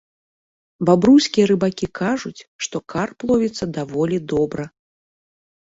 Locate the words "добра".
4.35-4.63